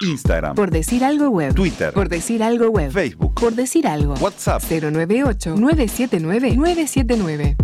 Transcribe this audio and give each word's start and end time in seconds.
Instagram. 0.00 0.54
Por 0.54 0.70
decir 0.70 1.04
algo 1.04 1.28
web. 1.28 1.54
Twitter. 1.54 1.92
Por 1.92 2.08
decir 2.08 2.42
algo 2.42 2.70
web. 2.70 2.90
Facebook. 2.90 3.34
Por 3.34 3.54
decir 3.54 3.86
algo. 3.86 4.14
WhatsApp. 4.14 4.62
098-979-979. 4.62 7.56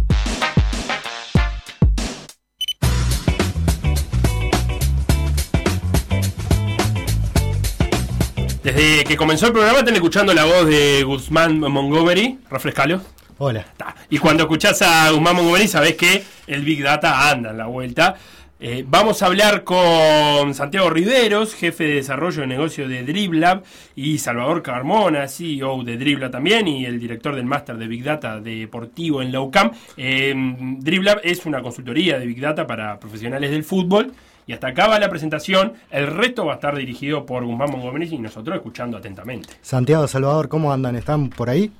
Desde 8.62 9.04
que 9.04 9.16
comenzó 9.16 9.46
el 9.46 9.52
programa 9.52 9.78
están 9.78 9.94
escuchando 9.94 10.34
la 10.34 10.44
voz 10.44 10.66
de 10.66 11.02
Guzmán 11.02 11.58
Montgomery. 11.58 12.38
Refrescalo. 12.50 13.00
Hola. 13.38 13.64
Y 14.10 14.18
cuando 14.18 14.42
escuchás 14.42 14.82
a 14.82 15.10
Guzmán 15.10 15.36
Montgomery 15.36 15.68
sabés 15.68 15.94
que 15.94 16.24
el 16.46 16.64
Big 16.64 16.82
Data 16.82 17.30
anda 17.30 17.50
en 17.50 17.58
la 17.58 17.66
vuelta. 17.66 18.16
Eh, 18.60 18.84
vamos 18.88 19.22
a 19.22 19.26
hablar 19.26 19.62
con 19.62 20.52
Santiago 20.52 20.90
Riveros, 20.90 21.54
jefe 21.54 21.84
de 21.84 21.94
desarrollo 21.94 22.40
de 22.40 22.48
negocio 22.48 22.88
de 22.88 23.04
DribLab, 23.04 23.62
y 23.94 24.18
Salvador 24.18 24.62
Carmona, 24.62 25.28
CEO 25.28 25.84
de 25.84 25.96
DribLab 25.96 26.32
también, 26.32 26.66
y 26.66 26.84
el 26.84 26.98
director 26.98 27.36
del 27.36 27.44
máster 27.44 27.76
de 27.76 27.86
Big 27.86 28.02
Data 28.02 28.40
deportivo 28.40 29.22
en 29.22 29.30
la 29.30 29.40
UCAM. 29.40 29.70
Eh, 29.96 30.34
DribLab 30.80 31.20
es 31.22 31.46
una 31.46 31.62
consultoría 31.62 32.18
de 32.18 32.26
Big 32.26 32.40
Data 32.40 32.66
para 32.66 32.98
profesionales 32.98 33.50
del 33.50 33.62
fútbol. 33.62 34.12
Y 34.48 34.54
hasta 34.54 34.68
acá 34.68 34.88
va 34.88 34.98
la 34.98 35.10
presentación. 35.10 35.74
El 35.90 36.06
resto 36.06 36.46
va 36.46 36.52
a 36.52 36.54
estar 36.54 36.74
dirigido 36.74 37.26
por 37.26 37.44
Guzmán 37.44 37.70
Montgomery 37.70 38.08
y 38.14 38.18
nosotros 38.18 38.56
escuchando 38.56 38.96
atentamente. 38.96 39.50
Santiago, 39.60 40.08
Salvador, 40.08 40.48
¿cómo 40.48 40.72
andan? 40.72 40.96
¿Están 40.96 41.28
por 41.28 41.50
ahí? 41.50 41.70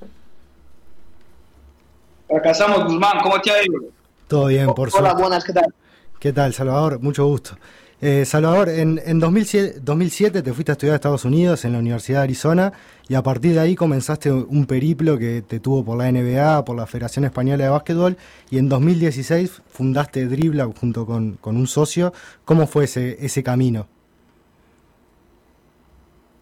Fracasamos, 2.29 2.85
Guzmán, 2.85 3.21
¿cómo 3.23 3.41
te 3.41 3.51
ha 3.51 3.65
ido? 3.65 3.81
Todo 4.29 4.47
bien, 4.49 4.67
por 4.67 4.91
Hola, 4.91 4.91
suerte. 4.91 5.23
buenas, 5.23 5.45
¿qué 5.45 5.55
tal? 5.55 5.75
¿Qué 6.19 6.33
tal, 6.33 6.53
Salvador? 6.53 6.99
Mucho 7.01 7.27
gusto. 7.27 7.53
Eh, 8.01 8.25
Salvador, 8.25 8.69
en, 8.69 9.01
en 9.05 9.21
2007, 9.21 9.81
2007 9.81 10.43
te 10.43 10.53
fuiste 10.53 10.73
a 10.73 10.75
estudiar 10.75 10.95
a 10.95 10.97
Estados 10.97 11.25
Unidos 11.25 11.65
en 11.65 11.73
la 11.73 11.79
Universidad 11.79 12.19
de 12.19 12.25
Arizona 12.25 12.73
y 13.09 13.15
a 13.15 13.23
partir 13.23 13.55
de 13.55 13.61
ahí 13.61 13.77
comenzaste 13.77 14.33
un 14.33 14.67
periplo 14.67 15.17
que 15.17 15.43
te 15.43 15.61
tuvo 15.61 15.85
por 15.85 15.99
la 15.99 16.11
NBA, 16.11 16.65
por 16.65 16.77
la 16.77 16.87
Federación 16.87 17.25
Española 17.25 17.65
de 17.65 17.71
Básquetbol 17.71 18.17
y 18.51 18.59
en 18.59 18.69
2016 18.69 19.63
fundaste 19.69 20.27
Dribbla 20.27 20.67
junto 20.67 21.07
con, 21.07 21.35
con 21.35 21.57
un 21.57 21.69
socio. 21.69 22.13
¿Cómo 22.45 22.67
fue 22.67 22.85
ese, 22.85 23.17
ese 23.25 23.45
camino? 23.45 23.87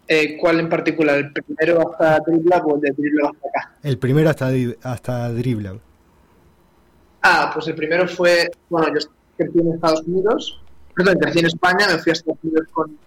Eh, 0.07 0.37
¿Cuál 0.39 0.59
en 0.59 0.69
particular? 0.69 1.17
¿El 1.17 1.31
primero 1.33 1.91
hasta 1.91 2.19
Dribla 2.25 2.63
o 2.65 2.77
de 2.77 2.91
Dribla 2.91 3.29
hasta 3.29 3.47
acá? 3.49 3.75
El 3.83 3.97
primero 3.99 4.29
hasta, 4.29 4.49
hasta 4.83 5.33
Dribbla. 5.33 5.75
Ah, 7.21 7.51
pues 7.53 7.67
el 7.67 7.75
primero 7.75 8.07
fue, 8.07 8.49
bueno, 8.69 8.87
yo 8.93 8.99
crecí 9.37 9.59
en 9.59 9.73
Estados 9.73 10.01
Unidos, 10.01 10.61
perdón, 10.95 11.17
crecí 11.19 11.39
en 11.39 11.45
España, 11.45 11.87
me 11.91 11.97
fui 11.99 12.09
a 12.09 12.13
Estados 12.13 12.39
Unidos 12.43 12.67
con 12.71 12.97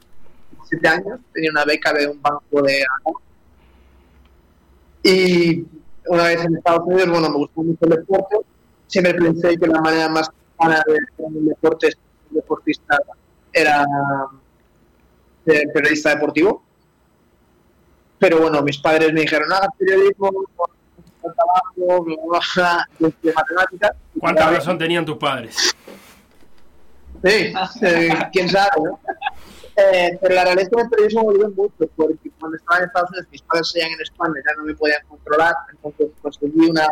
17 0.53 0.89
años, 0.89 1.21
tenía 1.33 1.51
una 1.51 1.65
beca 1.65 1.93
de 1.93 2.07
un 2.09 2.23
banco 2.23 2.63
de. 2.63 2.85
Y 5.03 5.67
una 6.07 6.25
vez 6.25 6.45
en 6.45 6.57
Estados 6.57 6.83
Unidos, 6.87 7.11
bueno, 7.11 7.31
me 7.31 7.37
gustó 7.37 7.63
mucho 7.63 7.79
el 7.83 7.91
deporte, 7.91 8.37
siempre 8.87 9.15
pensé 9.15 9.57
que 9.59 9.67
la 9.67 9.81
manera 9.81 10.09
más 10.09 10.31
sana 10.59 10.83
de 10.87 10.95
ser 10.95 11.27
un 11.27 11.47
deporte, 11.47 11.93
deportista, 12.31 12.99
era 13.53 13.85
ser 15.45 15.69
periodista 15.73 16.11
deportivo. 16.15 16.63
Pero 18.19 18.41
bueno, 18.43 18.63
mis 18.63 18.77
padres 18.79 19.13
me 19.15 19.23
dijeron, 19.23 19.49
ah, 19.53 19.67
periodismo, 19.79 20.31
trabajo, 21.21 22.05
bla, 22.05 22.41
bla, 22.55 22.89
de 22.99 23.33
matemáticas. 23.33 23.93
¿Cuánta 24.19 24.51
razón 24.51 24.79
tenían 24.79 25.05
tus 25.05 25.17
padres? 25.17 25.75
Sí, 27.23 27.53
quién 28.33 28.49
sabe, 28.49 28.71
¿no? 28.83 28.99
Eh, 29.77 30.19
pero 30.21 30.35
la 30.35 30.45
realidad 30.45 30.65
es 30.65 30.69
que 30.69 30.83
el 30.83 30.91
periodismo 30.91 31.31
me 31.31 31.49
mucho, 31.49 31.91
porque 31.97 32.31
cuando 32.39 32.57
estaba 32.57 32.79
en 32.79 32.85
Estados 32.87 33.11
Unidos, 33.11 33.29
mis 33.31 33.43
padres 33.43 33.71
seguían 33.71 33.93
en 33.93 34.01
España, 34.01 34.35
ya 34.47 34.57
no 34.57 34.65
me 34.65 34.75
podían 34.75 35.01
controlar, 35.09 35.55
entonces 35.73 36.09
conseguí 36.21 36.69
una, 36.69 36.87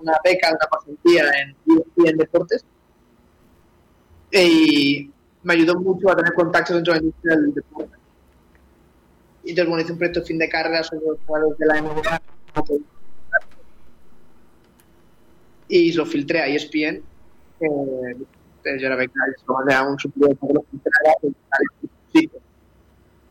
una 0.00 0.12
beca, 0.24 0.48
una 0.48 0.66
pasantía 0.70 1.24
en 1.40 1.56
ESPN 1.66 2.16
Deportes, 2.16 2.64
y 4.32 5.10
me 5.42 5.54
ayudó 5.54 5.78
mucho 5.78 6.10
a 6.10 6.16
tener 6.16 6.32
contactos 6.34 6.76
dentro 6.76 6.94
de 6.94 7.00
la 7.00 7.04
industria 7.04 7.36
del 7.36 7.54
deporte. 7.54 7.96
Y 9.44 9.50
entonces, 9.50 9.68
bueno, 9.68 9.82
hice 9.82 9.92
un 9.92 9.98
proyecto 9.98 10.20
de 10.20 10.26
fin 10.26 10.38
de 10.38 10.48
carrera 10.48 10.82
sobre 10.82 11.06
los 11.06 11.18
jugadores 11.26 11.58
de 11.58 11.66
la 11.66 11.80
NBA, 11.80 12.22
y 15.68 15.92
lo 15.92 16.06
filtré 16.06 16.40
a 16.40 16.46
ESPN, 16.46 17.02
eh, 17.60 18.16
entonces 18.62 18.80
yo 18.80 18.86
era 18.86 18.96
becario, 18.96 19.34
se 19.38 19.44
lo 19.46 19.54
mandé 19.54 19.74
a 19.74 19.82
un 19.82 19.96
que 19.96 20.10
lo 20.16 20.28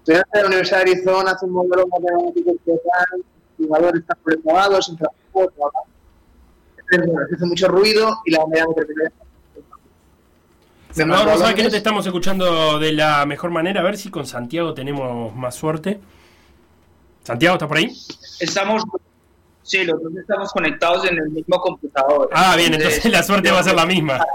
de 0.05 0.41
la 0.41 0.47
Universidad 0.47 0.83
de 0.83 0.91
Arizona, 0.91 1.31
hace 1.31 1.45
un 1.45 1.51
modelo 1.51 1.87
matemático 1.87 2.51
que 2.65 2.71
tal, 2.71 3.23
jugadores 3.57 4.01
están 4.01 4.17
preparados, 4.23 4.85
sin 4.85 4.97
trabajo, 4.97 5.51
hizo 7.31 7.45
mucho 7.45 7.67
ruido 7.67 8.17
y 8.25 8.31
la 8.31 8.39
NBA 8.39 8.67
me 8.67 8.73
terminó. 8.73 9.03
Me 10.89 10.95
Salvador, 10.95 11.29
a 11.29 11.37
sabés 11.37 11.55
que 11.55 11.63
no 11.63 11.69
te 11.69 11.77
estamos 11.77 12.05
escuchando 12.05 12.77
de 12.77 12.91
la 12.91 13.25
mejor 13.25 13.49
manera. 13.51 13.79
A 13.79 13.83
ver 13.83 13.97
si 13.97 14.09
con 14.09 14.25
Santiago 14.25 14.73
tenemos 14.73 15.33
más 15.33 15.55
suerte. 15.55 16.01
¿Santiago 17.23 17.55
está 17.55 17.67
por 17.67 17.77
ahí? 17.77 17.95
Estamos, 18.41 18.83
sí, 19.63 19.85
los 19.85 20.03
dos 20.03 20.11
estamos 20.17 20.51
conectados 20.51 21.05
en 21.09 21.17
el 21.17 21.29
mismo 21.29 21.61
computador. 21.61 22.29
Ah, 22.33 22.55
bien, 22.57 22.73
entonces 22.73 23.05
la 23.11 23.23
suerte 23.23 23.51
va 23.51 23.59
a 23.59 23.63
ser 23.63 23.75
la 23.75 23.85
misma. 23.85 24.25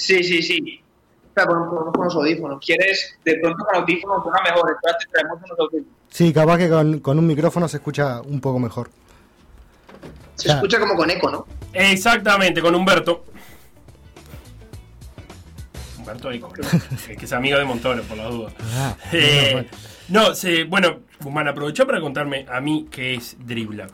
Sí, 0.00 0.22
sí, 0.24 0.42
sí. 0.42 0.80
Espera, 1.28 1.46
pon- 1.46 1.68
pon- 1.70 1.92
pon 1.92 2.04
los 2.04 2.14
audífonos. 2.16 2.58
¿Quieres 2.64 3.18
de 3.24 3.36
pronto 3.40 3.64
con 3.64 3.76
audífonos 3.82 4.22
suena 4.22 4.40
mejor? 4.42 4.70
Entonces 4.76 4.98
te 5.06 5.12
traemos 5.12 5.38
unos 5.44 5.58
audífonos. 5.58 5.94
Sí, 6.08 6.32
capaz 6.32 6.58
que 6.58 6.68
con, 6.68 7.00
con 7.00 7.18
un 7.18 7.26
micrófono 7.26 7.68
se 7.68 7.76
escucha 7.76 8.20
un 8.22 8.40
poco 8.40 8.58
mejor. 8.58 8.90
Se 10.36 10.48
escucha 10.50 10.80
como 10.80 10.94
con 10.96 11.10
eco, 11.10 11.30
¿no? 11.30 11.46
Exactamente, 11.72 12.60
con 12.62 12.74
Humberto. 12.74 13.24
Humberto 15.98 16.30
Eco, 16.32 16.52
¿no? 16.56 17.14
que 17.18 17.24
es 17.26 17.32
amigo 17.32 17.58
de 17.58 17.64
Montoro, 17.64 18.02
por 18.04 18.16
la 18.16 18.24
duda. 18.24 18.50
Ah, 18.74 18.96
Eh, 19.12 19.68
no, 20.08 20.34
se- 20.34 20.64
bueno, 20.64 21.00
Guzmán, 21.20 21.46
aprovechó 21.48 21.86
para 21.86 22.00
contarme 22.00 22.46
a 22.50 22.60
mí 22.60 22.88
qué 22.90 23.14
es 23.14 23.36
Driblab. 23.38 23.90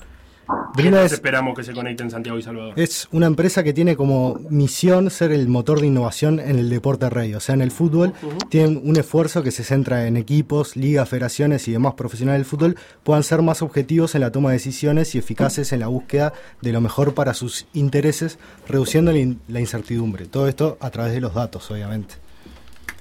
Dribbla 0.75 1.05
es, 1.05 1.13
Esperamos 1.13 1.57
que 1.57 1.65
se 1.65 1.73
conecten 1.73 2.11
Santiago 2.11 2.39
y 2.39 2.43
Salvador. 2.43 2.75
es 2.79 3.09
una 3.11 3.27
empresa 3.27 3.63
que 3.65 3.73
tiene 3.73 3.97
como 3.97 4.39
misión 4.51 5.11
ser 5.11 5.33
el 5.33 5.49
motor 5.49 5.81
de 5.81 5.87
innovación 5.87 6.39
en 6.39 6.59
el 6.59 6.69
deporte 6.71 7.09
rey. 7.11 7.35
O 7.35 7.41
sea, 7.41 7.55
en 7.55 7.63
el 7.63 7.71
fútbol 7.71 8.13
tienen 8.49 8.81
un 8.85 8.97
esfuerzo 8.97 9.43
que 9.43 9.51
se 9.51 9.65
centra 9.65 10.07
en 10.07 10.17
equipos, 10.17 10.77
ligas, 10.77 11.09
federaciones 11.09 11.67
y 11.69 11.73
demás 11.73 11.95
profesionales 11.95 12.41
del 12.41 12.45
fútbol 12.47 12.77
puedan 13.03 13.23
ser 13.23 13.43
más 13.43 13.63
objetivos 13.63 14.15
en 14.15 14.21
la 14.21 14.31
toma 14.31 14.51
de 14.51 14.55
decisiones 14.57 15.15
y 15.15 15.19
eficaces 15.19 15.73
en 15.73 15.81
la 15.81 15.89
búsqueda 15.89 16.33
de 16.61 16.73
lo 16.73 16.81
mejor 16.81 17.15
para 17.15 17.35
sus 17.35 17.67
intereses, 17.73 18.39
reduciendo 18.69 19.13
la 19.13 19.19
in- 19.19 19.41
la 19.49 19.61
incertidumbre. 19.61 20.27
Todo 20.27 20.47
esto 20.47 20.77
a 20.81 20.91
través 20.91 21.13
de 21.13 21.21
los 21.21 21.35
datos, 21.35 21.71
obviamente. 21.71 22.15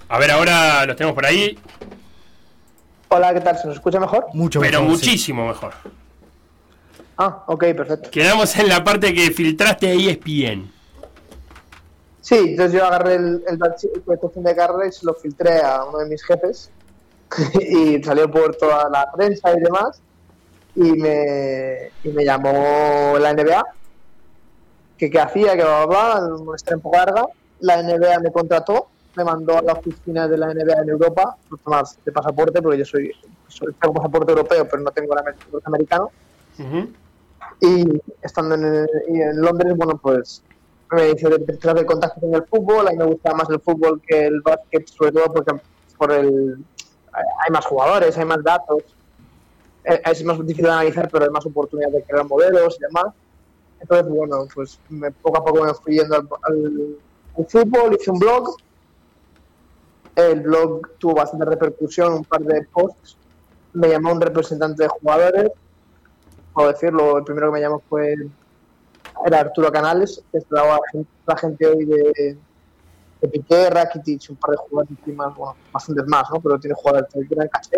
A 0.08 0.18
ver, 0.20 0.32
ahora 0.32 0.86
los 0.86 0.96
tenemos 0.96 1.14
por 1.16 1.26
ahí, 1.26 1.58
Hola, 3.10 3.34
¿qué 3.34 3.40
tal? 3.42 3.58
¿Se 3.58 3.68
nos 3.68 3.76
escucha 3.78 4.00
mejor? 4.00 4.26
Mucho 4.34 4.60
pero 4.60 4.82
mejor, 4.82 4.98
sí. 4.98 5.06
muchísimo 5.06 5.48
mejor. 5.48 5.74
Ah, 7.18 7.44
ok, 7.48 7.64
perfecto. 7.76 8.09
Quedamos 8.09 8.56
en 8.58 8.70
la 8.70 8.84
parte 8.84 9.14
que 9.14 9.31
filtraste 9.31 9.88
E 9.88 9.92
a 9.92 10.12
ESPN. 10.12 10.72
Sí, 12.22 12.36
entonces 12.36 12.74
yo 12.74 12.86
agarré 12.86 13.16
el, 13.16 13.44
el, 13.48 13.58
de 13.58 14.30
fin 14.34 14.44
de 14.44 14.56
carrera 14.56 14.88
y 14.88 14.92
se 14.92 15.06
lo 15.06 15.14
filtré 15.14 15.62
a 15.62 15.86
uno 15.86 16.00
de 16.00 16.09
mis 16.09 16.24
jefes 16.24 16.72
y 17.62 18.02
salió 18.03 18.30
por 18.30 18.56
toda 18.56 18.90
la 18.90 19.12
prensa 19.16 19.53
y 19.56 19.62
demás 19.62 20.02
y 20.76 20.92
me, 20.94 21.92
y 22.03 22.09
me 22.09 22.26
llamó 22.26 23.16
la 23.20 23.34
NBA 23.34 23.64
que 24.97 25.09
qué 25.09 25.20
hacía, 25.20 25.56
que 25.56 25.64
bla, 25.64 25.86
bla, 25.86 26.20
bla, 26.20 26.36
una 26.36 26.56
un 26.76 26.82
poco 26.82 26.97
larga. 26.97 27.26
La 27.59 27.82
NBA 27.82 28.20
me 28.20 28.32
contrató, 28.32 28.88
me 29.16 29.24
mandó 29.24 29.58
a 29.58 29.62
la 29.62 29.74
oficina 29.74 30.28
de 30.28 30.38
la 30.38 30.53
NBA 30.53 30.82
en 30.82 30.90
Europa, 30.90 31.38
temas 31.64 31.97
de 32.03 32.12
pasaporte, 32.12 32.62
porque 32.62 32.79
yo 32.79 32.85
soy, 32.85 33.12
soy 33.47 33.73
tengo 33.73 33.94
pasaporte 33.94 34.32
europeo, 34.32 34.67
pero 34.67 34.84
no 34.84 34.91
tengo 34.91 35.14
el 35.14 35.23
pasaporte 35.23 35.67
americano. 35.67 36.12
Ujú. 36.59 36.90
Y 37.61 38.02
estando 38.22 38.55
en, 38.55 38.87
Londres, 39.41 39.73
bueno, 39.75 39.97
pues 40.02 40.43
me 40.91 41.11
hice 41.11 41.29
de, 41.29 41.37
de, 41.40 41.85
contactos 41.85 42.23
en 42.23 42.35
el 42.35 42.43
fútbol. 42.46 42.87
A 42.87 42.91
mí 42.91 42.97
me 42.97 43.05
gusta 43.05 43.34
más 43.34 43.49
el 43.49 43.59
fútbol 43.59 44.02
que 44.05 44.28
el 44.28 44.41
básquet, 44.41 44.87
sobre 44.87 45.11
todo 45.11 45.34
porque 45.34 45.55
por 45.97 46.11
el, 46.11 46.57
hay 47.13 47.52
más 47.52 47.66
jugadores, 47.66 48.17
hay 48.17 48.25
más 48.25 48.43
datos. 48.43 48.84
Eh, 49.84 50.02
Es 50.05 50.23
más 50.23 50.40
difícil 50.40 50.66
de 50.66 50.72
analizar, 50.72 51.09
pero 51.11 51.25
hay 51.25 51.31
más 51.31 51.46
oportunidad 51.46 51.91
de 51.91 52.03
crear 52.03 52.25
modelos 52.25 52.78
y 52.78 52.81
demás. 52.81 53.13
Entonces, 53.79 54.07
bueno, 54.07 54.47
pues 54.53 54.79
me, 54.90 55.11
poco 55.11 55.37
a 55.37 55.46
poco 55.46 55.63
me 55.63 55.73
fui 55.73 55.97
yendo 55.97 56.16
al, 56.16 56.28
al, 56.43 56.97
al 57.37 57.46
fútbol, 57.46 57.97
hice 57.99 58.11
un 58.11 58.19
blog. 58.19 58.55
El 60.16 60.41
blog 60.41 60.97
tuvo 60.97 61.16
bastante 61.16 61.46
repercusión, 61.46 62.13
un 62.13 62.23
par 62.23 62.41
de 62.41 62.63
posts. 62.72 63.17
Me 63.73 63.90
llamó 63.90 64.13
un 64.13 64.22
representante 64.22 64.84
de 64.84 64.90
jugadores 64.90 65.52
puedo 66.55 66.72
decirlo, 66.72 67.17
el 67.17 67.23
primero 67.23 67.47
que 67.47 67.53
me 67.53 67.61
llamó 67.61 67.84
fue 67.87 68.16
era 69.25 69.41
Arturo 69.41 69.72
Canales, 69.72 70.23
que 70.31 70.40
es 70.40 70.46
la, 70.49 71.37
gente 71.37 71.67
hoy 71.67 71.85
de, 71.85 72.37
que 73.22 73.28
Piqué, 73.28 73.69
Rakitic, 73.69 74.29
un 74.29 74.37
par 74.37 74.52
de 74.52 74.57
jugadores 74.57 74.97
encima, 74.97 75.28
bueno, 75.28 75.55
bastantes 75.72 76.05
más, 76.07 76.29
¿no? 76.31 76.40
Pero 76.40 76.59
tiene 76.59 76.75
jugadores 76.75 77.13
de 77.13 77.25
gran 77.25 77.47
caché. 77.49 77.78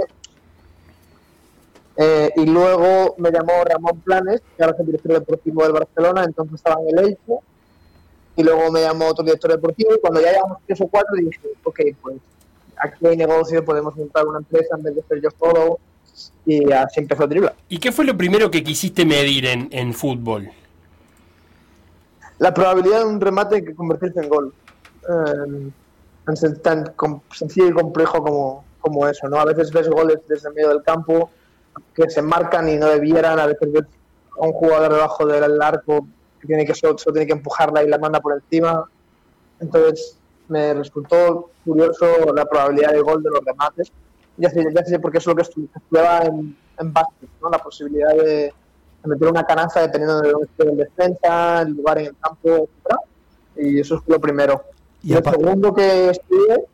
Eh, 1.95 2.31
y 2.35 2.45
luego 2.45 3.15
me 3.18 3.31
llamó 3.31 3.63
Ramón 3.63 4.00
Planes, 4.01 4.41
que 4.56 4.63
ahora 4.63 4.75
es 4.75 4.79
el 4.81 4.85
director 4.85 5.13
deportivo 5.13 5.63
del 5.63 5.74
Barcelona, 5.74 6.24
entonces 6.24 6.56
estaba 6.56 6.81
en 6.81 6.97
el 6.97 7.06
Elche. 7.06 7.39
Y 8.35 8.44
luego 8.44 8.71
me 8.71 8.81
llamó 8.81 9.07
otro 9.07 9.25
director 9.25 9.51
deportivo 9.51 9.95
y 9.95 10.00
cuando 10.00 10.21
ya 10.21 10.31
llevamos 10.31 10.59
tres 10.68 10.79
o 10.81 10.88
cuatro 10.88 11.15
dije, 11.15 11.39
ok, 11.63 11.79
pues 12.01 12.18
aquí 12.77 13.07
hay 13.07 13.18
negocio, 13.18 13.65
podemos 13.65 13.95
montar 13.95 14.27
una 14.27 14.38
empresa 14.38 14.75
en 14.77 14.83
vez 14.83 14.95
de 14.95 15.03
ser 15.03 15.21
yo 15.21 15.29
solo. 15.39 15.79
Y 16.45 16.71
así 16.71 17.01
empezó 17.01 17.24
a 17.24 17.27
driblar. 17.27 17.56
¿Y 17.68 17.77
qué 17.77 17.92
fue 17.92 18.06
lo 18.06 18.15
primero 18.15 18.50
que 18.50 18.63
quisiste 18.63 19.06
medir 19.06 19.45
en, 19.45 19.68
en 19.71 19.94
fútbol? 19.94 20.50
La 22.39 22.54
probabilidad 22.54 23.00
de 23.00 23.06
un 23.06 23.19
remate 23.19 23.63
que 23.63 23.75
convertirse 23.75 24.21
en 24.21 24.30
gol. 24.30 24.54
Eh, 25.09 25.71
tan, 26.62 26.94
sencillo 27.31 27.68
y 27.68 27.74
complejo 27.74 28.21
como, 28.21 28.65
como 28.80 29.07
eso, 29.07 29.27
¿no? 29.30 29.39
A 29.39 29.45
veces 29.45 29.71
ves 29.71 29.89
goles 29.89 30.19
desde 30.27 30.50
el 30.50 30.56
medio 30.56 30.69
del 30.69 30.83
campo 30.83 31.30
que 31.94 32.10
se 32.10 32.21
marcan 32.21 32.68
y 32.69 32.75
no 32.75 32.88
debieran, 32.88 33.39
a 33.39 33.48
veces 33.48 33.71
ves 33.71 33.83
a 34.39 34.45
un 34.45 34.53
jugador 34.53 34.94
debajo 34.94 35.25
del 35.25 35.62
arco 35.62 36.07
que 36.39 36.48
tiene 36.48 36.65
que 36.65 36.74
solo, 36.74 36.98
solo 36.98 37.13
tiene 37.13 37.27
que 37.27 37.33
empujarla 37.33 37.83
y 37.83 37.88
la 37.88 37.98
manda 37.98 38.19
por 38.19 38.33
encima. 38.33 38.86
Entonces 39.60 40.18
me 40.48 40.74
resultó 40.74 41.51
curioso 41.65 42.33
la 42.33 42.45
probabilidad 42.45 42.92
de 42.92 43.01
gol 43.01 43.24
de 43.24 43.30
los 43.30 43.44
remates. 43.44 43.92
Ya 44.38 44.50
sé, 44.50 44.63
ya 44.74 44.84
sé 44.84 45.00
porque 45.00 45.18
eso 45.18 45.31
es 45.31 45.38
lo 45.38 45.44
que 45.44 45.50
estu- 45.50 45.69
estudiaba 45.75 46.25
en, 46.25 46.56
en 46.80 46.94
básquet, 46.94 47.30
¿no? 47.42 47.50
La 47.50 47.57
posibilidad 47.60 48.13
de, 48.16 48.54
meter 49.04 49.28
una 49.30 49.45
canasta 49.45 49.81
dependiendo 49.81 50.22
de 50.22 50.31
dónde 50.31 50.48
esté 50.48 50.63
el 50.69 50.78
defensa, 50.78 51.62
el 51.62 51.69
lugar 51.72 51.98
en 52.00 52.06
el 52.07 52.16
campo, 52.19 52.50
etcétera. 52.50 53.00
Y 53.56 53.80
eso 53.80 54.01
fue 54.01 54.16
lo 54.16 54.22
primero. 54.22 54.63
Y 55.01 55.13
Y 55.13 55.16
el 55.16 55.24
segundo 55.24 55.74
que 55.74 56.10
estudié 56.10 56.66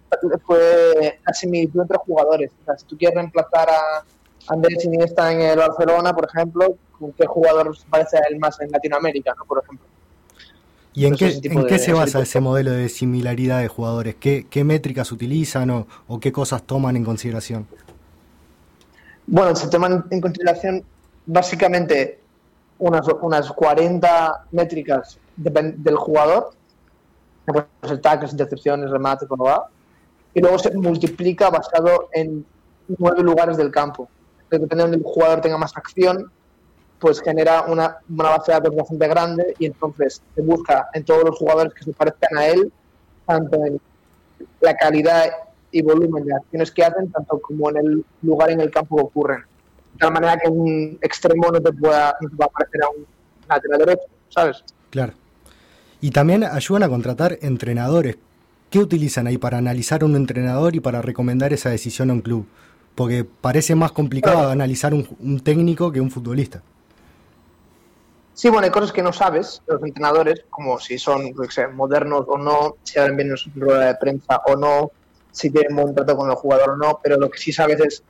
fue 0.45 1.19
la 1.25 1.33
similitud 1.33 1.81
entre 1.81 1.97
jugadores. 1.99 2.51
O 2.61 2.65
sea, 2.65 2.77
si 2.77 2.85
tú 2.85 2.97
quieres 2.97 3.15
reemplazar 3.15 3.69
a 3.69 4.03
Andrés 4.49 4.83
Iniesta 4.83 5.31
en 5.31 5.41
el 5.41 5.57
Barcelona, 5.59 6.13
por 6.13 6.25
ejemplo, 6.25 6.75
¿con 6.99 7.11
qué 7.13 7.25
jugador 7.25 7.77
se 7.77 7.87
parece 7.87 8.17
a 8.17 8.21
él 8.29 8.39
más 8.39 8.59
en 8.61 8.71
Latinoamérica, 8.71 9.33
¿no? 9.37 9.45
por 9.45 9.63
ejemplo? 9.63 9.85
¿Y 10.93 11.05
en 11.05 11.15
qué, 11.15 11.27
en 11.31 11.41
de- 11.41 11.65
qué 11.65 11.77
se 11.79 11.85
ese 11.85 11.93
basa 11.93 12.17
de 12.19 12.23
ese 12.25 12.39
modelo 12.39 12.71
de 12.71 12.89
similaridad 12.89 13.59
de 13.61 13.67
jugadores? 13.67 14.15
¿Qué, 14.19 14.45
qué 14.49 14.63
métricas 14.63 15.11
utilizan 15.11 15.69
o, 15.71 15.87
o 16.07 16.19
qué 16.19 16.31
cosas 16.31 16.63
toman 16.63 16.95
en 16.95 17.03
consideración? 17.03 17.67
Bueno, 19.25 19.55
se 19.55 19.67
toman 19.69 20.05
en 20.09 20.21
consideración 20.21 20.83
básicamente 21.25 22.19
unas, 22.79 23.07
unas 23.21 23.51
40 23.51 24.45
métricas 24.51 25.17
depen- 25.41 25.75
del 25.77 25.95
jugador, 25.95 26.51
pues 27.45 27.65
el 27.83 28.01
tackles, 28.01 28.31
intercepciones, 28.31 28.89
remates, 28.91 29.27
bla, 29.29 29.37
bla, 29.37 29.63
y 30.33 30.41
luego 30.41 30.59
se 30.59 30.71
multiplica 30.75 31.49
basado 31.49 32.09
en 32.13 32.45
nueve 32.97 33.23
lugares 33.23 33.57
del 33.57 33.71
campo. 33.71 34.09
Entonces, 34.43 34.61
Depende 34.61 34.75
de 34.83 34.89
donde 34.91 34.97
el 34.97 35.03
jugador 35.13 35.41
tenga 35.41 35.57
más 35.57 35.75
acción, 35.75 36.31
pues 37.03 37.21
genera 37.21 37.63
una, 37.63 37.97
una 38.09 38.29
base 38.29 38.53
de 38.53 38.59
datos 38.59 38.75
bastante 38.77 39.07
grande 39.09 39.55
y 39.59 39.65
entonces 39.65 40.21
se 40.33 40.41
busca 40.41 40.87
en 40.93 41.03
todos 41.03 41.25
los 41.25 41.37
jugadores 41.37 41.73
que 41.73 41.83
se 41.83 41.91
parezcan 41.91 42.37
a 42.37 42.47
él, 42.47 42.71
tanto 43.27 43.57
en 43.65 43.77
la 44.61 44.73
calidad 44.77 45.25
y 45.69 45.81
volumen 45.81 46.23
de 46.23 46.33
acciones 46.33 46.71
que 46.71 46.81
hacen, 46.85 47.11
tanto 47.11 47.41
como 47.41 47.69
en 47.71 47.75
el 47.77 48.05
lugar 48.21 48.51
en 48.51 48.61
el 48.61 48.71
campo 48.71 48.95
que 48.95 49.01
ocurren. 49.03 49.39
De 49.95 49.99
tal 49.99 50.13
manera 50.13 50.37
que 50.37 50.49
un 50.49 50.97
extremo 51.01 51.51
no 51.51 51.59
te 51.59 51.73
pueda, 51.73 52.15
no 52.21 52.29
te 52.29 52.37
parecer 52.37 52.83
a 52.83 52.89
un 52.97 53.05
lateral 53.49 53.79
derecho, 53.79 54.03
¿sabes? 54.29 54.63
Claro. 54.89 55.11
Y 55.99 56.11
también 56.11 56.45
ayudan 56.45 56.83
a 56.83 56.87
contratar 56.89 57.37
entrenadores. 57.41 58.15
¿Qué 58.69 58.79
utilizan 58.79 59.27
ahí 59.27 59.37
para 59.37 59.57
analizar 59.57 60.03
a 60.03 60.05
un 60.05 60.15
entrenador 60.15 60.73
y 60.73 60.79
para 60.79 61.01
recomendar 61.01 61.51
esa 61.51 61.69
decisión 61.69 62.09
a 62.11 62.13
un 62.13 62.21
club? 62.21 62.47
Porque 62.95 63.25
parece 63.25 63.75
más 63.75 63.91
complicado 63.91 64.37
Claro. 64.37 64.51
analizar 64.51 64.93
un, 64.93 65.05
un 65.19 65.41
técnico 65.41 65.91
que 65.91 65.99
un 65.99 66.09
futbolista. 66.09 66.61
Sí, 68.35 68.49
bueno, 68.49 68.65
hay 68.65 68.71
cosas 68.71 68.91
que 68.91 69.03
no 69.03 69.13
sabes, 69.13 69.61
los 69.67 69.81
entrenadores, 69.83 70.43
como 70.49 70.79
si 70.79 70.97
son 70.97 71.33
sé, 71.49 71.67
modernos 71.67 72.25
o 72.27 72.37
no, 72.37 72.77
si 72.83 72.97
abren 72.97 73.15
bien 73.15 73.29
en 73.29 73.37
su 73.37 73.51
rueda 73.55 73.85
de 73.85 73.95
prensa 73.95 74.41
o 74.47 74.55
no, 74.55 74.91
si 75.31 75.51
tienen 75.51 75.75
buen 75.75 75.93
trato 75.93 76.17
con 76.17 76.29
el 76.29 76.35
jugador 76.35 76.71
o 76.71 76.75
no, 76.75 76.99
pero 77.03 77.17
lo 77.17 77.29
que 77.29 77.37
sí 77.37 77.51
sabes 77.51 77.79
es 77.79 78.03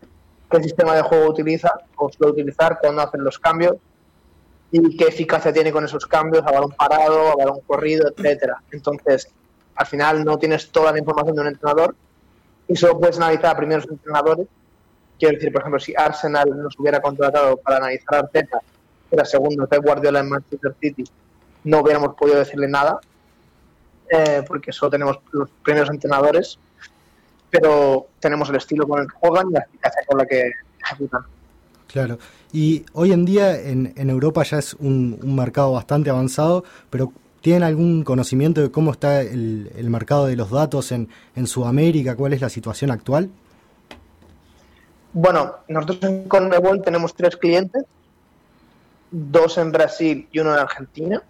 qué 0.50 0.64
sistema 0.64 0.96
de 0.96 1.02
juego 1.02 1.30
utiliza 1.30 1.74
o 1.98 2.10
suele 2.10 2.32
utilizar, 2.32 2.80
cuándo 2.82 3.02
hacen 3.02 3.24
los 3.24 3.38
cambios 3.38 3.76
y 4.72 4.96
qué 4.96 5.06
eficacia 5.06 5.52
tiene 5.52 5.74
con 5.74 5.84
esos 5.84 6.06
cambios, 6.06 6.46
a 6.48 6.52
balón 6.52 6.72
parado, 6.72 7.32
a 7.32 7.36
balón 7.36 7.60
corrido, 7.68 8.10
etcétera. 8.16 8.62
Entonces, 8.72 9.30
al 9.76 9.86
final 9.88 10.24
no 10.24 10.38
tienes 10.38 10.70
toda 10.72 10.94
la 10.94 11.00
información 11.00 11.36
de 11.36 11.42
un 11.42 11.48
entrenador 11.48 11.96
y 12.68 12.76
solo 12.78 12.98
puedes 12.98 13.18
analizar 13.18 13.48
a 13.48 13.58
primeros 13.58 13.88
entrenadores. 13.90 14.48
Quiero 15.20 15.36
decir, 15.36 15.52
por 15.52 15.62
ejemplo, 15.62 15.80
si 15.80 15.94
Arsenal 15.96 16.50
nos 16.56 16.80
hubiera 16.80 17.02
contratado 17.02 17.58
para 17.58 17.78
analizar 17.78 18.16
a 18.16 18.20
Arteta, 18.20 18.62
era 19.14 19.26
segundo 19.26 19.68
Pep 19.68 19.84
Guardiola 19.84 20.20
en 20.20 20.30
Manchester 20.30 20.76
City, 20.82 21.04
no 21.64 21.82
hubiéramos 21.82 22.16
podido 22.16 22.40
decirle 22.40 22.68
nada, 22.68 23.00
eh, 24.10 24.44
porque 24.48 24.72
solo 24.72 24.90
tenemos 24.92 25.20
los 25.32 25.50
primeros 25.64 25.90
entrenadores, 25.90 26.58
pero 27.50 28.08
tenemos 28.20 28.50
el 28.50 28.56
estilo 28.56 28.88
con 28.88 29.02
el 29.02 29.08
que 29.08 29.14
juegan 29.20 29.50
y 29.50 29.54
la 29.54 29.60
eficacia 29.60 30.02
con 30.08 30.18
la 30.18 30.26
que 30.26 30.52
ejecutan. 30.84 31.22
Claro. 31.88 32.18
Y 32.52 32.86
hoy 32.94 33.12
en 33.12 33.24
día 33.24 33.60
en, 33.60 33.94
en 33.96 34.10
Europa 34.10 34.44
ya 34.44 34.58
es 34.58 34.74
un, 34.74 35.20
un 35.22 35.36
mercado 35.36 35.72
bastante 35.74 36.10
avanzado, 36.10 36.64
pero 36.90 37.14
¿tienen 37.42 37.62
algún 37.62 38.04
conocimiento 38.04 38.62
de 38.62 38.72
cómo 38.72 38.92
está 38.92 39.22
el, 39.22 39.72
el 39.76 39.90
mercado 39.92 40.26
de 40.26 40.36
los 40.36 40.50
datos 40.50 40.92
en, 40.92 41.08
en 41.36 41.46
Sudamérica? 41.46 42.16
¿Cuál 42.16 42.34
es 42.34 42.42
la 42.42 42.50
situación 42.50 42.90
actual? 42.90 43.30
Bueno, 45.14 45.58
nosotros 45.68 46.00
en 46.02 46.28
Conmebol 46.28 46.82
tenemos 46.82 47.14
tres 47.14 47.38
clientes, 47.38 47.84
dos 49.16 49.60
en 49.60 49.72
Brasil 49.72 50.28
y 50.32 50.40
uno 50.40 50.54
en 50.54 50.60
Argentina. 50.60 51.22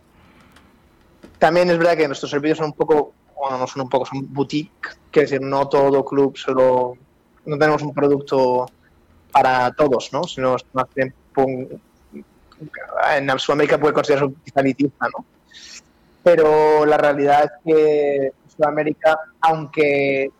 También 1.37 1.69
es 1.69 1.77
verdad 1.77 1.97
que 1.97 2.07
nuestros 2.07 2.31
servicios 2.31 2.59
son 2.59 2.67
un 2.67 2.73
poco, 2.73 3.13
bueno, 3.39 3.57
no 3.57 3.67
son 3.67 3.81
un 3.81 3.89
poco, 3.89 4.05
son 4.05 4.33
boutique, 4.33 4.97
que 5.11 5.23
es 5.23 5.29
decir, 5.29 5.45
no 5.45 5.67
todo 5.67 6.05
club 6.05 6.37
solo, 6.37 6.97
no 7.45 7.57
tenemos 7.57 7.81
un 7.81 7.93
producto 7.93 8.67
para 9.31 9.71
todos, 9.73 10.13
¿no? 10.13 10.23
Sino 10.23 10.55
más 10.71 10.85
en 10.95 11.13
Sudamérica 13.39 13.77
puede 13.77 13.93
considerarse 13.93 14.33
quizá 14.45 14.61
elitista, 14.61 15.07
¿no? 15.17 15.25
Pero 16.23 16.85
la 16.85 16.97
realidad 16.97 17.43
es 17.43 17.51
que 17.65 18.31
Sudamérica, 18.55 19.19
aunque 19.41 20.31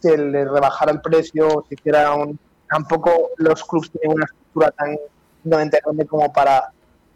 se 0.00 0.16
le 0.16 0.44
rebajara 0.44 0.92
el 0.92 1.00
precio, 1.00 1.64
se 1.68 1.74
hiciera 1.74 2.14
un... 2.14 2.38
Tampoco 2.68 3.30
los 3.38 3.64
clubes 3.64 3.90
tienen 3.90 4.16
una 4.16 4.26
estructura 4.26 4.70
tan 4.70 4.96
fundamental 5.42 5.80
grande 5.84 6.06
como 6.06 6.32
para 6.32 6.70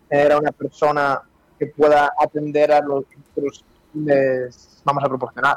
tener 0.08 0.32
a 0.32 0.38
una 0.38 0.52
persona 0.52 1.22
que 1.58 1.66
pueda 1.66 2.12
atender 2.18 2.72
a 2.72 2.80
los 2.80 3.04
que 3.06 3.16
nosotros 3.16 3.64
les 3.94 4.80
vamos 4.84 5.04
a 5.04 5.08
proporcionar. 5.08 5.56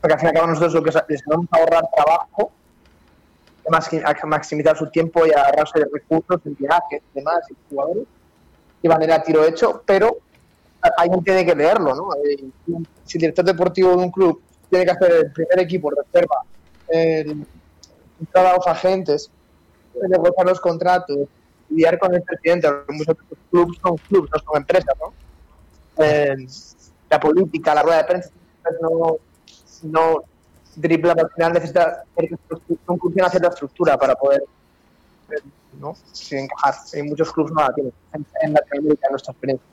Porque 0.00 0.14
al 0.14 0.20
fin 0.20 0.26
y 0.26 0.28
al 0.30 0.34
cabo 0.34 0.46
nosotros 0.46 0.74
lo 0.74 0.82
que 0.82 0.92
les 1.08 1.22
vamos 1.26 1.46
a 1.50 1.58
ahorrar 1.58 1.84
trabajo, 1.94 2.52
a 3.66 4.26
maximizar 4.26 4.76
su 4.76 4.88
tiempo 4.90 5.26
y 5.26 5.32
ahorrarse 5.32 5.80
de 5.80 5.86
recursos 5.92 6.40
en 6.46 6.54
viajes 6.54 7.02
demás, 7.14 7.40
y 7.50 7.54
jugadores, 7.68 8.04
y 8.80 8.88
van 8.88 9.02
a 9.02 9.04
ir 9.04 9.12
a 9.12 9.22
tiro 9.22 9.44
hecho, 9.44 9.82
pero 9.84 10.18
alguien 10.96 11.24
tiene 11.24 11.44
que 11.44 11.54
leerlo, 11.54 11.94
¿no? 11.94 12.10
Eh, 12.24 12.44
Si 13.04 13.18
el 13.18 13.22
director 13.22 13.44
deportivo 13.44 13.90
de 13.90 13.96
un 13.96 14.10
club 14.10 14.40
tiene 14.70 14.84
que 14.84 14.90
hacer 14.92 15.12
el 15.12 15.32
primer 15.32 15.58
equipo, 15.60 15.90
reserva, 15.90 16.42
el, 16.88 17.44
entrar 18.20 18.46
a 18.46 18.56
los 18.56 18.66
agentes, 18.66 19.30
negociar 20.08 20.46
los 20.46 20.60
contratos, 20.60 21.18
lidiar 21.70 21.98
con 21.98 22.14
el 22.14 22.22
presidente, 22.22 22.68
porque 22.68 22.92
muchos 22.92 23.16
clubes 23.50 23.78
son 23.82 23.96
clubes, 23.96 24.30
no 24.32 24.38
son 24.38 24.56
empresas, 24.56 24.94
¿no? 25.00 25.12
Eh, 26.04 26.36
la 27.10 27.20
política, 27.20 27.74
la 27.74 27.82
rueda 27.82 27.98
de 27.98 28.04
prensa, 28.04 28.30
no, 28.80 29.16
no 29.82 30.24
dribla, 30.76 31.12
al 31.12 31.30
final 31.30 31.52
necesita 31.54 32.04
un 32.16 32.98
club 32.98 33.12
tiene 33.12 33.22
una 33.22 33.30
cierta 33.30 33.48
estructura 33.48 33.98
para 33.98 34.14
poder 34.14 34.42
eh, 35.30 35.42
¿no? 35.80 35.94
Sí, 36.12 36.36
encajar. 36.36 36.74
Y 36.94 37.02
muchos 37.02 37.32
clubes 37.32 37.52
no 37.52 37.62
la 37.62 37.72
tienen. 37.74 37.92
En, 38.12 38.26
en 38.42 38.52
Latinoamérica, 38.52 39.06
en 39.06 39.12
nuestra 39.12 39.32
experiencia. 39.32 39.66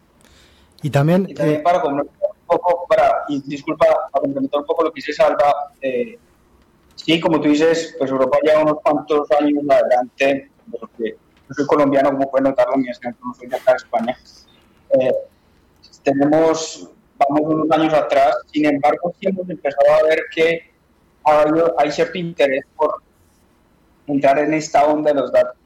Y 0.81 0.89
también, 0.89 1.27
Y 1.29 1.33
también 1.33 1.59
eh, 1.59 1.63
para 1.63 1.81
complementar 1.81 2.29
un 2.31 2.57
poco, 2.57 2.85
para, 2.87 3.23
y 3.29 3.41
disculpa, 3.41 3.85
para 3.85 4.21
complementar 4.21 4.59
un 4.59 4.65
poco 4.65 4.83
lo 4.83 4.91
que 4.91 4.97
dice 4.97 5.13
Salva, 5.13 5.71
eh, 5.81 6.17
sí, 6.95 7.19
como 7.19 7.41
tú 7.41 7.49
dices, 7.49 7.95
pues 7.97 8.11
Europa 8.11 8.37
lleva 8.43 8.63
unos 8.63 8.81
cuantos 8.81 9.27
años 9.31 9.63
adelante, 9.69 10.51
de 10.65 10.79
lo 10.79 10.89
que 10.97 11.17
soy 11.53 11.65
colombiano, 11.67 12.11
como 12.11 12.29
pueden 12.31 12.45
notarlo, 12.45 12.77
mi 12.77 12.89
acento 12.89 13.19
no 13.25 13.33
soy 13.33 13.47
de 13.47 13.55
acá 13.55 13.71
de 13.71 13.77
España. 13.77 14.17
Eh, 14.99 15.13
tenemos, 16.03 16.89
vamos 17.17 17.41
unos 17.53 17.71
años 17.71 17.93
atrás, 17.93 18.35
sin 18.51 18.65
embargo, 18.65 19.13
sí 19.19 19.27
hemos 19.27 19.49
empezado 19.49 19.91
a 19.99 20.03
ver 20.03 20.23
que 20.33 20.71
ha 21.23 21.41
habido- 21.41 21.73
hay 21.77 21.91
cierto 21.91 22.17
interés 22.17 22.63
por 22.75 23.01
entrar 24.07 24.37
en 24.39 24.53
esta 24.53 24.85
onda 24.85 25.11
de 25.11 25.19
los 25.19 25.31
datos. 25.31 25.57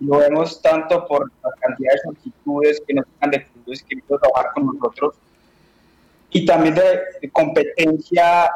Lo 0.00 0.18
vemos 0.18 0.60
tanto 0.60 1.06
por 1.06 1.30
la 1.42 1.50
cantidad 1.60 1.92
de 1.92 1.98
solicitudes 2.00 2.82
que 2.86 2.94
nos 2.94 3.06
llegan 3.06 3.30
de 3.30 3.46
clubes 3.46 3.82
que 3.82 4.00
quieren 4.00 4.20
trabajar 4.20 4.52
con 4.52 4.66
nosotros 4.66 5.14
y 6.30 6.44
también 6.44 6.74
de, 6.74 7.00
de 7.20 7.30
competencia 7.30 8.50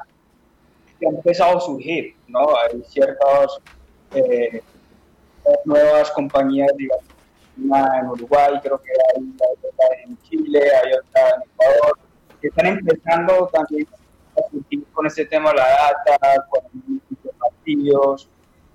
que 0.98 1.06
ha 1.06 1.10
empezado 1.10 1.58
a 1.58 1.60
surgir, 1.60 2.14
¿no? 2.26 2.40
Hay 2.56 2.82
ciertas 2.88 3.58
eh, 4.12 4.62
nuevas 5.64 6.10
compañías, 6.12 6.70
digamos, 6.76 7.04
una 7.58 8.00
en 8.00 8.06
Uruguay, 8.08 8.60
creo 8.62 8.80
que 8.80 8.90
hay 8.92 9.34
otra 9.40 9.86
en 10.04 10.18
Chile, 10.22 10.60
hay 10.60 10.92
otra 10.92 11.30
en 11.30 11.42
Ecuador, 11.42 11.98
que 12.40 12.48
están 12.48 12.66
empezando 12.66 13.48
también 13.52 13.86
a 14.36 14.50
surgir 14.50 14.84
con 14.92 15.06
este 15.06 15.26
tema 15.26 15.50
de 15.50 15.56
la 15.56 15.66
data, 15.66 16.46
con 16.50 16.62
los 17.24 17.34
partidos. 17.36 18.28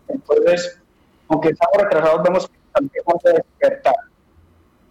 Entonces, 0.07 0.79
aunque 1.27 1.49
estamos 1.49 1.77
retrasados, 1.77 2.23
vemos 2.23 2.47
que 2.47 2.57
también 2.73 3.03
vamos 3.05 3.25
a 3.25 3.29
despertar. 3.29 3.95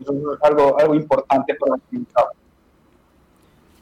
Eso 0.00 0.12
es 0.12 0.38
algo, 0.42 0.78
algo 0.78 0.94
importante 0.94 1.54
para 1.54 1.75
el 1.75 1.99
mercado. 1.99 2.30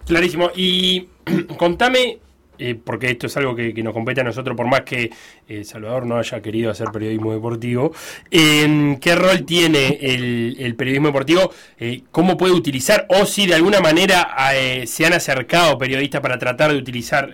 Clarísimo. 0.06 0.50
Y 0.54 1.10
contame, 1.58 2.18
eh, 2.58 2.76
porque 2.82 3.10
esto 3.10 3.26
es 3.26 3.36
algo 3.36 3.54
que, 3.54 3.72
nos 3.82 3.92
compete 3.92 4.20
a 4.20 4.24
nosotros, 4.24 4.56
por 4.56 4.66
más 4.66 4.82
que 4.82 5.10
eh, 5.48 5.64
Salvador 5.64 6.06
no 6.06 6.16
haya 6.16 6.42
querido 6.42 6.70
hacer 6.70 6.88
periodismo 6.92 7.32
deportivo, 7.32 7.92
eh, 8.30 8.98
¿qué 9.00 9.14
rol 9.14 9.44
tiene 9.44 9.98
el, 10.00 10.74
periodismo 10.76 11.08
deportivo? 11.08 11.52
Eh, 11.78 12.02
¿Cómo 12.10 12.36
puede 12.36 12.52
utilizar? 12.52 13.06
O 13.08 13.26
si 13.26 13.46
de 13.46 13.54
alguna 13.54 13.80
manera 13.80 14.28
eh, 14.54 14.86
se 14.86 15.06
han 15.06 15.12
acercado 15.12 15.78
periodistas 15.78 16.20
para 16.20 16.38
tratar 16.38 16.72
de 16.72 16.78
utilizar 16.78 17.32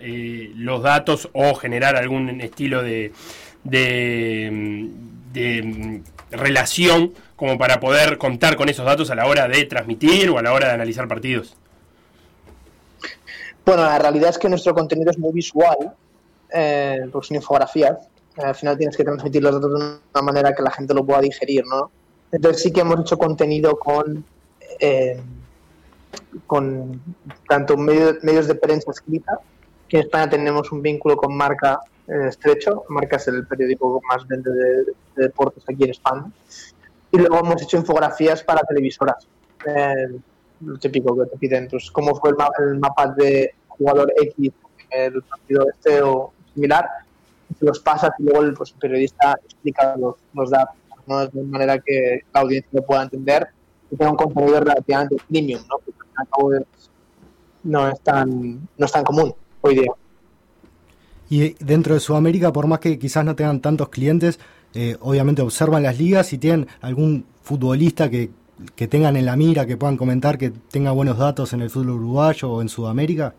los 0.57 0.83
datos 0.83 1.29
o 1.33 1.55
generar 1.55 1.97
algún 1.97 2.41
estilo 2.41 2.83
de, 2.83 3.13
mm, 3.65 4.89
relación 6.31 7.13
como 7.37 7.59
para 7.59 7.81
poder 7.81 8.19
contar 8.19 8.57
con 8.57 8.69
esos 8.69 8.85
datos 8.85 9.11
a 9.11 9.15
la 9.15 9.27
hora 9.27 9.49
de 9.49 9.65
transmitir 9.65 10.31
o 10.31 10.39
a 10.39 10.43
la 10.43 10.53
hora 10.53 10.69
de 10.69 10.75
analizar 10.75 11.09
partidos. 11.09 11.57
Bueno, 13.65 13.83
la 13.83 13.99
realidad 13.99 14.31
es 14.31 14.39
que 14.39 14.49
nuestro 14.49 14.75
contenido 14.75 15.11
es 15.11 15.19
muy 15.19 15.33
visual, 15.33 15.95
eh, 16.53 17.09
porque 17.11 17.29
son 17.29 17.37
infografías. 17.37 17.97
Al 18.37 18.55
final 18.55 18.77
tienes 18.77 18.97
que 18.97 19.05
transmitir 19.05 19.43
los 19.43 19.55
datos 19.55 19.71
de 19.71 19.77
una 20.15 20.23
manera 20.23 20.55
que 20.55 20.63
la 20.63 20.71
gente 20.71 20.93
lo 20.93 21.05
pueda 21.05 21.21
digerir, 21.21 21.65
¿no? 21.67 21.91
Entonces 22.33 22.63
sí 22.63 22.73
que 22.73 22.81
hemos 22.81 23.01
hecho 23.01 23.17
contenido 23.17 23.79
con, 23.79 24.25
eh, 24.81 25.21
con 26.47 27.01
tanto 27.49 27.77
medio- 27.77 28.17
medios 28.23 28.47
de 28.49 28.57
prensa 28.57 28.91
escrita, 28.91 29.39
que 29.89 29.99
en 29.99 30.03
España 30.05 30.29
tenemos 30.29 30.73
un 30.73 30.83
vínculo 30.83 31.17
con 31.17 31.37
Marca 31.37 31.81
eh, 32.09 32.29
estrecho. 32.29 32.85
Marca 32.89 33.17
es 33.17 33.29
el 33.29 33.47
periódico 33.47 34.01
más 34.09 34.27
vende 34.27 34.51
de, 34.51 34.85
de 35.17 35.23
deportes 35.29 35.63
aquí 35.69 35.85
en 35.85 35.91
España. 35.91 36.25
Y 37.13 37.19
luego 37.19 37.39
hemos 37.39 37.63
hecho 37.63 37.77
infografías 37.77 38.43
para 38.43 38.63
televisoras. 38.63 39.27
Eh, 39.65 40.19
lo 40.61 40.79
típico 40.79 41.17
que 41.17 41.31
te 41.31 41.37
piden, 41.39 41.69
pues 41.69 41.91
cómo 41.91 42.15
fue 42.15 42.31
el, 42.31 42.37
ma- 42.37 42.51
el 42.59 42.79
mapa 42.79 43.09
de 43.09 43.55
jugador 43.69 44.13
X 44.23 44.53
el 44.91 45.23
partido 45.23 45.67
este 45.75 46.03
o 46.03 46.33
similar, 46.55 46.87
los 47.61 47.81
pasas 47.81 48.11
y 48.19 48.23
luego 48.25 48.43
el, 48.43 48.55
pues, 48.55 48.71
el 48.73 48.79
periodista 48.79 49.39
explica 49.45 49.97
los, 49.97 50.15
los 50.33 50.51
datos, 50.51 50.77
¿no? 51.07 51.27
de 51.27 51.43
manera 51.43 51.79
que 51.79 52.21
la 52.33 52.41
audiencia 52.41 52.71
lo 52.73 52.83
pueda 52.83 53.03
entender 53.03 53.49
y 53.91 53.97
tenga 53.97 54.13
un 54.13 54.17
contenido 54.17 54.61
relativamente 54.61 55.17
premium, 55.29 55.63
¿no? 55.69 55.79
que 55.79 55.93
al 56.17 56.29
cabo 56.29 56.53
no 57.65 57.89
es 57.89 58.01
tan, 58.01 58.69
no 58.77 58.87
es 58.87 58.93
tan 58.93 59.05
común 59.05 59.35
hoy 59.63 59.75
día. 59.75 59.91
Y 61.29 61.55
dentro 61.65 61.95
de 61.95 62.01
Sudamérica, 62.01 62.53
por 62.53 62.67
más 62.67 62.79
que 62.79 62.99
quizás 62.99 63.25
no 63.25 63.35
tengan 63.35 63.61
tantos 63.61 63.89
clientes, 63.89 64.39
eh, 64.75 64.97
obviamente 65.01 65.43
observan 65.43 65.83
las 65.83 65.99
ligas 65.99 66.33
y 66.33 66.39
tienen 66.39 66.69
algún 66.81 67.25
futbolista 67.43 68.09
que, 68.11 68.31
que 68.77 68.87
tengan 68.89 69.17
en 69.17 69.27
la 69.27 69.37
mira, 69.37 69.67
que 69.67 69.77
puedan 69.77 69.97
comentar, 69.97 70.39
que 70.39 70.51
tenga 70.51 70.93
buenos 70.93 71.19
datos 71.19 71.53
en 71.53 71.61
el 71.63 71.71
fútbol 71.71 71.91
uruguayo 71.91 72.51
o 72.51 72.63
en 72.63 72.69
Sudamérica. 72.69 73.35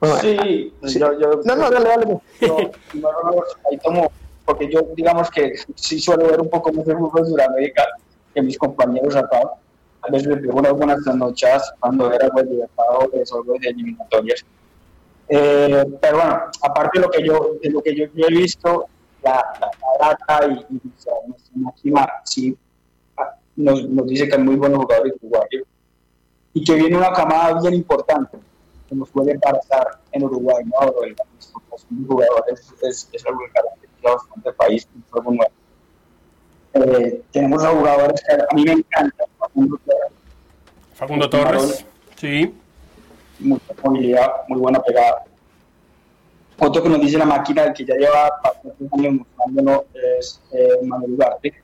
Bueno, 0.00 0.16
Sí, 0.16 0.72
sí. 0.84 0.98
yo, 0.98 1.18
yo- 1.18 1.40
No, 1.44 1.56
no, 1.56 1.70
dale, 1.70 1.88
dale. 1.88 2.06
yo, 2.40 2.56
no, 2.94 3.00
no, 3.00 3.30
no, 3.30 3.42
ahí 3.70 3.78
tomo, 3.82 4.10
porque 4.44 4.68
yo 4.72 4.80
digamos 4.94 5.30
que 5.30 5.52
sí 5.74 5.98
suelo 5.98 6.26
ver 6.28 6.40
un 6.40 6.48
poco 6.50 6.72
más 6.72 6.84
de 6.86 6.96
fútbol 6.96 7.26
Sudamérica 7.26 7.84
que 8.34 8.42
mis 8.42 8.58
compañeros 8.58 9.16
acá. 9.16 9.40
A 10.02 10.10
veces 10.12 10.28
me 10.28 10.36
pego 10.36 10.58
unas 10.60 10.72
buenas 10.74 11.02
trasnochadas 11.02 11.72
cuando 11.80 12.12
era 12.12 12.28
pues 12.28 12.46
Libertadores 12.46 13.32
o 13.32 13.36
algo 13.38 13.54
de 13.60 13.68
eliminatorias. 13.68 14.44
Eh, 15.28 15.84
pero 16.00 16.16
bueno, 16.18 16.40
aparte 16.62 16.98
de 17.00 17.04
lo 17.04 17.10
que 17.10 17.26
yo, 17.26 17.50
de 17.60 17.70
lo 17.70 17.82
que 17.82 17.94
yo 17.96 18.04
he 18.04 18.32
visto, 18.32 18.86
la, 19.22 19.44
la, 19.60 19.70
data 19.98 20.46
y, 20.46 20.74
y 20.74 20.76
o 20.76 21.00
sea, 21.00 21.14
nuestra 21.26 21.52
máxima 21.56 22.08
sí 22.24 22.56
ah, 23.16 23.34
nos, 23.56 23.88
nos 23.88 24.06
dice 24.06 24.28
que 24.28 24.36
hay 24.36 24.42
muy 24.42 24.56
buenos 24.56 24.78
jugadores 24.78 25.14
uruguayos 25.20 25.64
y 26.54 26.64
que 26.64 26.74
viene 26.74 26.96
una 26.96 27.12
camada 27.12 27.60
bien 27.60 27.74
importante 27.74 28.38
que 28.88 28.94
nos 28.94 29.10
puede 29.10 29.38
pasar 29.38 30.00
en 30.12 30.24
Uruguay, 30.24 30.64
¿no? 30.64 30.86
De 30.86 31.14
jugadores 32.06 32.72
es, 32.82 33.08
es 33.12 33.26
algo 33.26 33.40
que 33.40 33.52
caracteriza 33.52 34.14
bastante 34.14 34.48
al 34.48 34.54
país, 34.54 34.82
es 34.82 35.14
algo 35.14 35.32
nuevo. 35.32 35.52
Eh, 36.74 37.22
tenemos 37.32 37.64
a 37.64 37.70
jugadores 37.70 38.22
que 38.26 38.34
a 38.34 38.54
mí 38.54 38.64
me 38.64 38.72
encantan, 38.72 39.26
Facundo 39.38 39.78
Torres, 39.84 40.12
Facundo 40.94 41.30
Torres. 41.30 41.86
Sí. 42.16 42.54
mucha 43.38 43.74
movilidad, 43.82 44.32
muy 44.48 44.60
buena 44.60 44.82
pegada. 44.82 45.24
Otro 46.60 46.82
que 46.82 46.88
nos 46.88 47.00
dice 47.00 47.18
la 47.18 47.24
máquina 47.24 47.72
que 47.72 47.84
ya 47.84 47.94
lleva 47.94 48.30
años 48.92 49.14
mostrándolo 49.14 49.86
es 50.18 50.40
eh, 50.52 50.68
Manuel 50.84 51.12
Ugarte. 51.12 51.54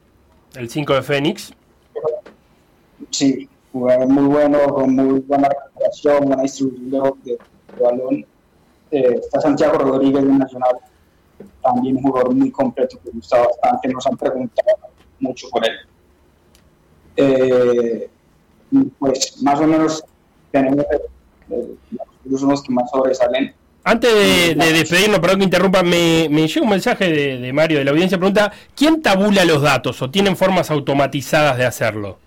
El 0.54 0.70
5 0.70 0.94
de 0.94 1.02
Fénix. 1.02 1.52
Sí, 3.10 3.48
jugador 3.72 4.06
muy 4.06 4.24
bueno, 4.26 4.58
con 4.72 4.94
muy 4.94 5.20
buena 5.20 5.48
recuperación, 5.48 6.26
buena 6.26 6.42
distribución 6.42 6.90
de, 6.90 7.32
de- 7.32 7.38
de 7.76 7.82
balón. 7.82 8.26
Eh, 8.90 9.18
está 9.20 9.40
Santiago 9.40 9.78
Rodríguez 9.78 10.22
del 10.22 10.38
Nacional, 10.38 10.76
también 11.60 11.96
un 11.96 12.02
jugador 12.04 12.32
muy 12.34 12.50
completo 12.52 12.98
que 13.02 13.10
gusta 13.10 13.38
bastante, 13.38 13.88
nos 13.88 14.06
han 14.06 14.16
preguntado 14.16 14.68
mucho 15.18 15.48
por 15.50 15.66
él. 15.66 15.72
Eh, 17.16 18.08
pues 18.98 19.42
más 19.42 19.60
o 19.60 19.66
menos 19.66 20.04
tenemos, 20.52 20.84
eh, 21.50 21.74
los 22.24 22.62
que 22.62 22.72
más 22.72 22.90
sobresalen. 22.90 23.54
Antes 23.86 24.14
de, 24.14 24.54
de 24.54 24.72
despedirnos, 24.72 25.20
perdón 25.20 25.40
que 25.40 25.44
interrumpa, 25.44 25.82
me, 25.82 26.28
llega 26.28 26.62
un 26.62 26.70
mensaje 26.70 27.10
de, 27.10 27.38
de 27.38 27.52
Mario 27.52 27.78
de 27.78 27.84
la 27.84 27.90
audiencia. 27.90 28.16
Pregunta: 28.16 28.50
¿Quién 28.74 29.02
tabula 29.02 29.44
los 29.44 29.60
datos 29.60 30.00
o 30.00 30.10
tienen 30.10 30.36
formas 30.36 30.70
automatizadas 30.70 31.58
de 31.58 31.66
hacerlo? 31.66 32.18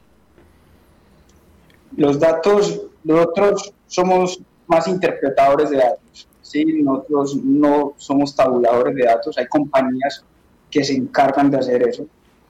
Los 1.96 2.20
datos, 2.20 2.84
nosotros 3.04 3.74
somos 3.88 4.40
más 4.68 4.88
interpretadores 4.88 5.72
de 5.72 5.78
datos, 5.78 6.28
¿sí? 6.44 6.64
Nosotros 6.84 7.38
no 7.44 7.94
somos 7.98 8.36
tabuladores 8.36 8.94
de 8.94 9.06
datos, 9.06 9.36
hay 9.38 9.48
compañías 9.48 10.24
que 10.70 10.84
se 10.84 10.94
encargan 10.94 11.50
de 11.50 11.58
hacer 11.58 11.88
eso. 11.88 12.06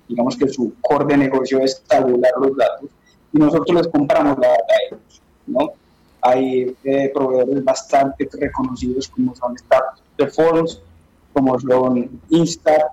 Digamos 0.09 0.35
que 0.35 0.49
su 0.49 0.73
core 0.81 1.05
de 1.05 1.17
negocio 1.17 1.59
es 1.59 1.81
tabular 1.87 2.31
los 2.41 2.57
datos 2.57 2.89
y 3.31 3.37
nosotros 3.37 3.77
les 3.77 3.87
compramos 3.87 4.37
la 4.39 4.49
data 4.49 4.73
a 4.73 4.87
ellos, 4.87 5.21
¿no? 5.45 5.71
Hay 6.27 6.75
eh, 6.83 7.11
proveedores 7.13 7.63
bastante 7.63 8.27
reconocidos 8.39 9.07
como 9.07 9.33
son 9.35 9.55
de 10.17 10.27
Forums, 10.27 10.81
como 11.31 11.59
son 11.59 12.19
Insta, 12.29 12.91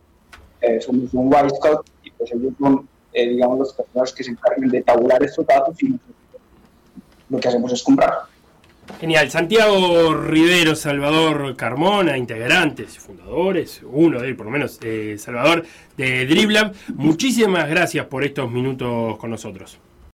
eh, 0.61 0.81
somos 0.81 1.13
un 1.13 1.33
Wisecout 1.33 1.87
y 2.05 2.11
pues 2.13 2.33
ellos 2.33 2.53
son, 2.61 2.89
eh, 3.13 3.29
digamos, 3.29 3.59
los 3.59 3.73
personas 3.73 4.13
que 4.13 4.23
se 4.23 4.31
encargan 4.31 4.69
de 4.69 4.83
tabular 4.83 5.23
estos 5.23 5.47
datos 5.47 5.83
y 5.83 5.89
nosotros 5.89 6.15
lo 7.29 7.41
que 7.41 7.49
hacemos 7.49 7.73
es 7.73 7.83
comprar. 7.83 8.13
Genial. 9.01 9.31
Santiago 9.31 10.15
Rivero, 10.15 10.77
Salvador 10.77 11.57
Carmona, 11.57 12.17
integrantes, 12.17 12.99
fundadores, 12.99 13.81
uno 13.85 14.21
de 14.21 14.29
él 14.29 14.37
por 14.37 14.47
lo 14.47 14.53
menos, 14.53 14.79
eh, 14.83 15.17
Salvador 15.19 15.65
de 15.97 16.27
Driblab. 16.27 16.75
Muchísimas 16.95 17.69
gracias 17.69 18.07
por 18.07 18.25
estos 18.25 18.51
minutos 18.51 19.17
con 19.17 19.31
nosotros. 19.31 19.79